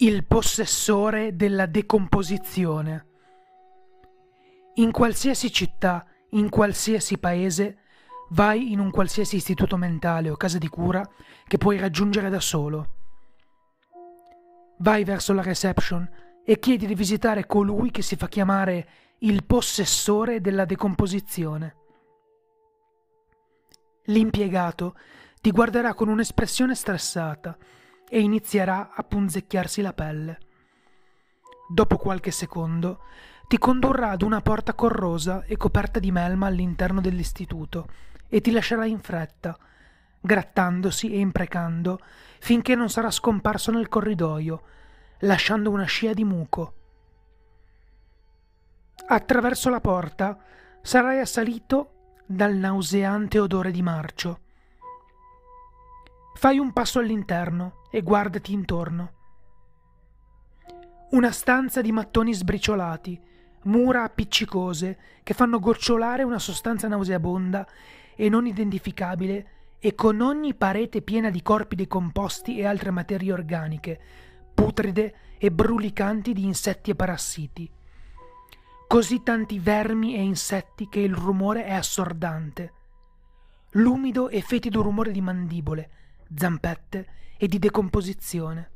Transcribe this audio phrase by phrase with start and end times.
[0.00, 3.06] il possessore della decomposizione.
[4.74, 7.78] In qualsiasi città, in qualsiasi paese,
[8.30, 11.04] vai in un qualsiasi istituto mentale o casa di cura
[11.48, 12.90] che puoi raggiungere da solo.
[14.78, 16.08] Vai verso la reception
[16.44, 18.88] e chiedi di visitare colui che si fa chiamare
[19.20, 21.76] il possessore della decomposizione.
[24.04, 24.94] L'impiegato
[25.40, 27.58] ti guarderà con un'espressione stressata
[28.08, 30.38] e inizierà a punzecchiarsi la pelle.
[31.70, 33.00] Dopo qualche secondo
[33.46, 37.88] ti condurrà ad una porta corrosa e coperta di melma all'interno dell'istituto
[38.28, 39.56] e ti lascerà in fretta,
[40.20, 42.00] grattandosi e imprecando
[42.40, 44.62] finché non sarà scomparso nel corridoio,
[45.20, 46.74] lasciando una scia di muco.
[49.06, 50.38] Attraverso la porta
[50.82, 54.40] sarai assalito dal nauseante odore di marcio.
[56.38, 59.12] Fai un passo all'interno e guardati intorno.
[61.10, 63.20] Una stanza di mattoni sbriciolati,
[63.64, 67.66] mura appiccicose che fanno gocciolare una sostanza nauseabonda
[68.14, 69.46] e non identificabile
[69.80, 74.00] e con ogni parete piena di corpi decomposti e altre materie organiche,
[74.54, 77.68] putride e brulicanti di insetti e parassiti.
[78.86, 82.72] Così tanti vermi e insetti che il rumore è assordante.
[83.72, 85.90] L'umido e fetido rumore di mandibole,
[86.34, 88.70] zampette e di decomposizione.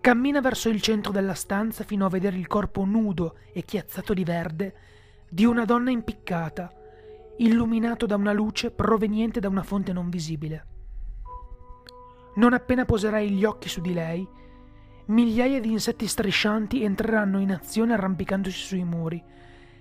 [0.00, 4.24] Cammina verso il centro della stanza fino a vedere il corpo nudo e chiazzato di
[4.24, 4.74] verde
[5.28, 6.72] di una donna impiccata,
[7.38, 10.66] illuminato da una luce proveniente da una fonte non visibile.
[12.34, 14.26] Non appena poserai gli occhi su di lei,
[15.06, 19.22] migliaia di insetti striscianti entreranno in azione arrampicandosi sui muri,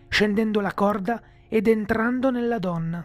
[0.08, 3.04] scendendo la corda ed entrando nella donna.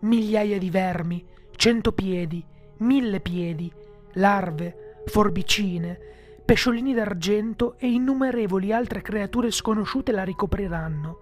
[0.00, 1.24] Migliaia di vermi,
[1.56, 2.44] cento piedi,
[2.78, 3.72] mille piedi,
[4.14, 5.98] larve, forbicine,
[6.44, 11.18] pesciolini d'argento e innumerevoli altre creature sconosciute la ricopriranno.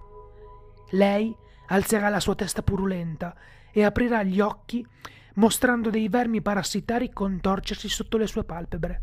[0.90, 1.34] Lei
[1.68, 3.34] alzerà la sua testa purulenta
[3.70, 4.86] e aprirà gli occhi
[5.34, 9.02] mostrando dei vermi parassitari contorcersi sotto le sue palpebre.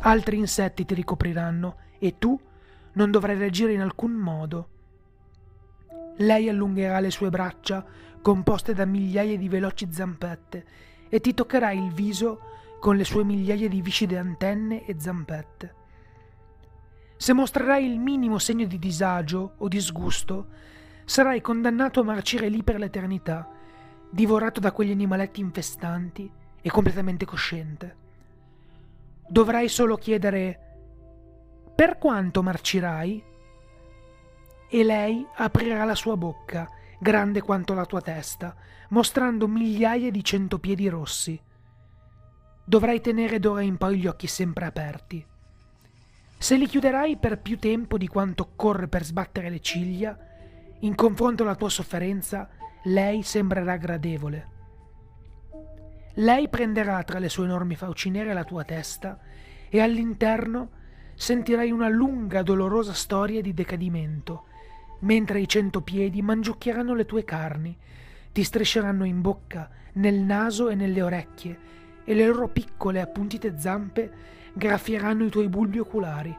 [0.00, 2.38] Altri insetti ti ricopriranno e tu
[2.92, 4.68] non dovrai reagire in alcun modo.
[6.18, 7.84] Lei allungherà le sue braccia
[8.22, 10.64] composte da migliaia di veloci zampette
[11.08, 12.40] e ti toccherà il viso
[12.80, 15.74] con le sue migliaia di viscide antenne e zampette.
[17.16, 20.46] Se mostrerai il minimo segno di disagio o disgusto,
[21.04, 23.48] sarai condannato a marcire lì per l'eternità,
[24.10, 26.30] divorato da quegli animaletti infestanti
[26.60, 27.96] e completamente cosciente.
[29.26, 30.60] Dovrai solo chiedere
[31.74, 33.24] per quanto marcirai?
[34.70, 38.54] E lei aprirà la sua bocca, grande quanto la tua testa,
[38.90, 41.40] mostrando migliaia di centopiedi rossi.
[42.64, 45.24] Dovrai tenere d'ora in poi gli occhi sempre aperti.
[46.36, 50.16] Se li chiuderai per più tempo di quanto occorre per sbattere le ciglia,
[50.80, 52.48] in confronto alla tua sofferenza,
[52.84, 54.56] lei sembrerà gradevole.
[56.14, 59.18] Lei prenderà tra le sue enormi fauci nere la tua testa
[59.68, 60.70] e all'interno
[61.14, 64.44] sentirai una lunga dolorosa storia di decadimento,
[65.00, 67.76] mentre i cento piedi mangiucchieranno le tue carni,
[68.32, 71.58] ti strisceranno in bocca, nel naso e nelle orecchie,
[72.04, 74.10] e le loro piccole appuntite zampe
[74.52, 76.36] graffieranno i tuoi bulbi oculari.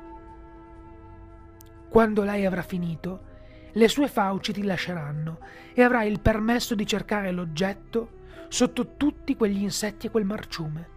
[1.89, 3.27] Quando lei avrà finito,
[3.73, 5.39] le sue fauci ti lasceranno
[5.73, 10.87] e avrai il permesso di cercare l'oggetto sotto tutti quegli insetti e quel marciume.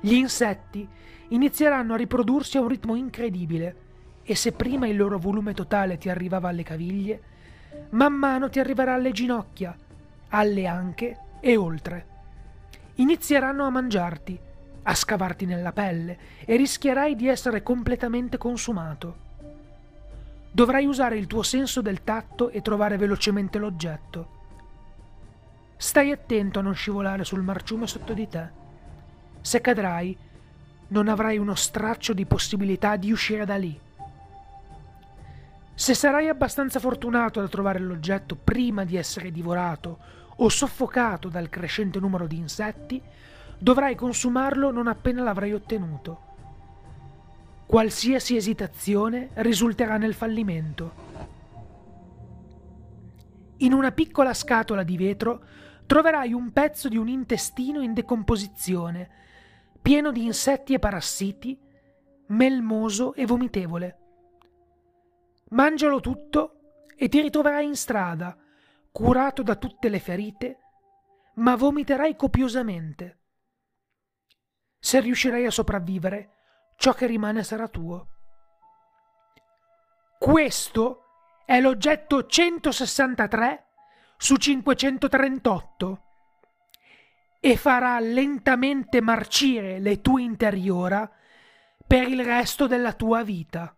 [0.00, 0.86] Gli insetti
[1.28, 3.88] inizieranno a riprodursi a un ritmo incredibile
[4.22, 7.22] e se prima il loro volume totale ti arrivava alle caviglie,
[7.90, 9.76] man mano ti arriverà alle ginocchia,
[10.28, 12.06] alle anche e oltre.
[12.96, 14.38] Inizieranno a mangiarti,
[14.82, 19.28] a scavarti nella pelle e rischierai di essere completamente consumato.
[20.52, 24.38] Dovrai usare il tuo senso del tatto e trovare velocemente l'oggetto.
[25.76, 28.48] Stai attento a non scivolare sul marciume sotto di te.
[29.40, 30.16] Se cadrai,
[30.88, 33.80] non avrai uno straccio di possibilità di uscire da lì.
[35.80, 39.98] Se sarai abbastanza fortunato da trovare l'oggetto prima di essere divorato
[40.36, 43.00] o soffocato dal crescente numero di insetti,
[43.58, 46.20] dovrai consumarlo non appena l'avrai ottenuto.
[47.64, 50.92] Qualsiasi esitazione risulterà nel fallimento.
[53.56, 55.42] In una piccola scatola di vetro
[55.86, 59.08] troverai un pezzo di un intestino in decomposizione,
[59.80, 61.58] pieno di insetti e parassiti,
[62.26, 63.99] melmoso e vomitevole.
[65.50, 68.36] Mangialo tutto e ti ritroverai in strada,
[68.92, 70.58] curato da tutte le ferite,
[71.34, 73.18] ma vomiterai copiosamente.
[74.78, 76.36] Se riuscirai a sopravvivere,
[76.76, 78.08] ciò che rimane sarà tuo.
[80.18, 81.04] Questo
[81.44, 83.66] è l'oggetto 163
[84.16, 86.04] su 538
[87.40, 91.10] e farà lentamente marcire le tue interiora
[91.86, 93.74] per il resto della tua vita.